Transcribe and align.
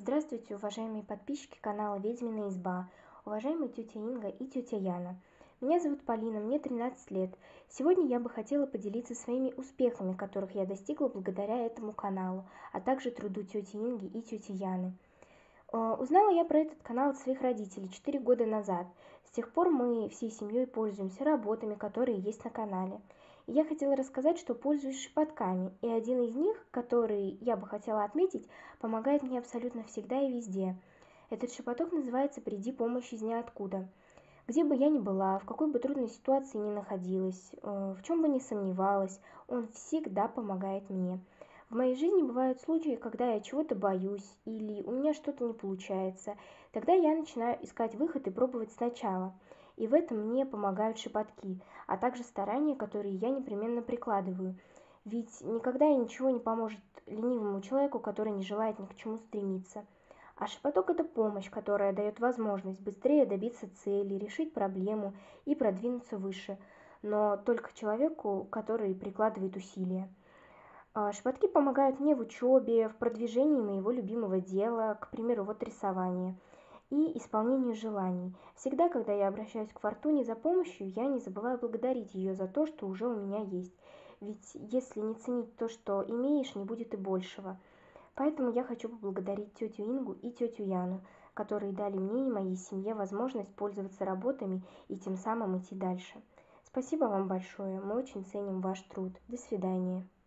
Здравствуйте, 0.00 0.54
уважаемые 0.54 1.02
подписчики 1.02 1.58
канала 1.60 1.98
Ведьмина 1.98 2.50
изба, 2.50 2.88
уважаемые 3.24 3.68
тетя 3.68 3.98
Инга 3.98 4.28
и 4.28 4.46
тетя 4.46 4.76
Яна. 4.76 5.16
Меня 5.60 5.80
зовут 5.80 6.04
Полина, 6.04 6.38
мне 6.38 6.60
13 6.60 7.10
лет. 7.10 7.30
Сегодня 7.68 8.06
я 8.06 8.20
бы 8.20 8.30
хотела 8.30 8.64
поделиться 8.64 9.16
своими 9.16 9.52
успехами, 9.56 10.12
которых 10.12 10.54
я 10.54 10.66
достигла 10.66 11.08
благодаря 11.08 11.66
этому 11.66 11.92
каналу, 11.92 12.44
а 12.72 12.80
также 12.80 13.10
труду 13.10 13.42
тети 13.42 13.74
Инги 13.74 14.06
и 14.06 14.22
тети 14.22 14.52
Яны. 14.52 14.92
Э, 15.72 15.96
узнала 15.98 16.30
я 16.30 16.44
про 16.44 16.60
этот 16.60 16.80
канал 16.84 17.10
от 17.10 17.18
своих 17.18 17.42
родителей 17.42 17.90
4 17.90 18.20
года 18.20 18.46
назад. 18.46 18.86
С 19.24 19.30
тех 19.32 19.50
пор 19.50 19.70
мы 19.70 20.08
всей 20.10 20.30
семьей 20.30 20.68
пользуемся 20.68 21.24
работами, 21.24 21.74
которые 21.74 22.18
есть 22.18 22.44
на 22.44 22.50
канале. 22.50 23.00
Я 23.50 23.64
хотела 23.64 23.96
рассказать, 23.96 24.38
что 24.38 24.54
пользуюсь 24.54 25.00
шепотками, 25.00 25.72
и 25.80 25.88
один 25.88 26.20
из 26.20 26.36
них, 26.36 26.54
который 26.70 27.38
я 27.40 27.56
бы 27.56 27.66
хотела 27.66 28.04
отметить, 28.04 28.46
помогает 28.78 29.22
мне 29.22 29.38
абсолютно 29.38 29.84
всегда 29.84 30.20
и 30.20 30.30
везде. 30.30 30.76
Этот 31.30 31.50
шепоток 31.50 31.90
называется 31.90 32.42
«Приди 32.42 32.72
помощь 32.72 33.10
из 33.10 33.22
ниоткуда». 33.22 33.88
Где 34.46 34.64
бы 34.64 34.76
я 34.76 34.90
ни 34.90 34.98
была, 34.98 35.38
в 35.38 35.46
какой 35.46 35.70
бы 35.70 35.78
трудной 35.78 36.08
ситуации 36.08 36.58
ни 36.58 36.74
находилась, 36.74 37.50
э, 37.62 37.94
в 37.98 38.02
чем 38.02 38.20
бы 38.20 38.28
ни 38.28 38.38
сомневалась, 38.38 39.18
он 39.46 39.68
всегда 39.68 40.28
помогает 40.28 40.90
мне. 40.90 41.18
В 41.70 41.74
моей 41.74 41.96
жизни 41.96 42.20
бывают 42.20 42.60
случаи, 42.60 42.96
когда 42.96 43.32
я 43.32 43.40
чего-то 43.40 43.74
боюсь 43.74 44.30
или 44.44 44.82
у 44.82 44.90
меня 44.90 45.14
что-то 45.14 45.44
не 45.44 45.54
получается. 45.54 46.36
Тогда 46.72 46.92
я 46.92 47.16
начинаю 47.16 47.56
искать 47.64 47.94
выход 47.94 48.26
и 48.26 48.30
пробовать 48.30 48.72
сначала. 48.72 49.32
И 49.78 49.86
в 49.86 49.94
этом 49.94 50.18
мне 50.18 50.44
помогают 50.44 50.98
шепотки, 50.98 51.60
а 51.86 51.96
также 51.96 52.24
старания, 52.24 52.74
которые 52.74 53.14
я 53.14 53.30
непременно 53.30 53.80
прикладываю. 53.80 54.56
Ведь 55.04 55.40
никогда 55.40 55.86
и 55.86 55.94
ничего 55.94 56.30
не 56.30 56.40
поможет 56.40 56.80
ленивому 57.06 57.60
человеку, 57.60 58.00
который 58.00 58.32
не 58.32 58.42
желает 58.42 58.80
ни 58.80 58.86
к 58.86 58.96
чему 58.96 59.18
стремиться. 59.18 59.86
А 60.36 60.48
шепоток– 60.48 60.90
это 60.90 61.04
помощь, 61.04 61.48
которая 61.48 61.92
дает 61.92 62.18
возможность 62.18 62.80
быстрее 62.80 63.24
добиться 63.24 63.70
цели, 63.84 64.14
решить 64.14 64.52
проблему 64.52 65.14
и 65.44 65.54
продвинуться 65.54 66.18
выше, 66.18 66.58
но 67.02 67.36
только 67.36 67.72
человеку, 67.72 68.48
который 68.50 68.96
прикладывает 68.96 69.54
усилия. 69.56 70.08
А, 70.92 71.12
шепотки 71.12 71.46
помогают 71.46 72.00
мне 72.00 72.16
в 72.16 72.20
учебе, 72.20 72.88
в 72.88 72.96
продвижении 72.96 73.60
моего 73.60 73.92
любимого 73.92 74.40
дела, 74.40 74.98
к 75.00 75.08
примеру, 75.10 75.44
вот 75.44 75.62
рисование, 75.62 76.34
и 76.90 77.18
исполнению 77.18 77.74
желаний. 77.74 78.34
Всегда, 78.54 78.88
когда 78.88 79.12
я 79.12 79.28
обращаюсь 79.28 79.72
к 79.72 79.80
Фортуне 79.80 80.24
за 80.24 80.34
помощью, 80.34 80.88
я 80.90 81.06
не 81.06 81.20
забываю 81.20 81.58
благодарить 81.58 82.14
ее 82.14 82.34
за 82.34 82.46
то, 82.48 82.66
что 82.66 82.86
уже 82.86 83.06
у 83.06 83.14
меня 83.14 83.40
есть. 83.40 83.74
Ведь 84.20 84.50
если 84.54 85.00
не 85.00 85.14
ценить 85.14 85.54
то, 85.56 85.68
что 85.68 86.02
имеешь, 86.02 86.54
не 86.54 86.64
будет 86.64 86.94
и 86.94 86.96
большего. 86.96 87.58
Поэтому 88.14 88.50
я 88.50 88.64
хочу 88.64 88.88
поблагодарить 88.88 89.54
тетю 89.54 89.84
Ингу 89.84 90.14
и 90.14 90.32
тетю 90.32 90.64
Яну, 90.64 91.02
которые 91.34 91.72
дали 91.72 91.98
мне 91.98 92.26
и 92.26 92.30
моей 92.30 92.56
семье 92.56 92.94
возможность 92.94 93.54
пользоваться 93.54 94.04
работами 94.04 94.62
и 94.88 94.96
тем 94.96 95.16
самым 95.16 95.58
идти 95.58 95.76
дальше. 95.76 96.20
Спасибо 96.64 97.04
вам 97.04 97.28
большое, 97.28 97.80
мы 97.80 97.94
очень 97.94 98.24
ценим 98.24 98.60
ваш 98.60 98.80
труд. 98.82 99.12
До 99.28 99.36
свидания. 99.36 100.08